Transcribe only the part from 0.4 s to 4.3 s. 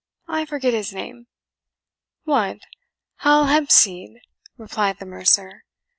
forget his name." "What, Hal Hempseed?"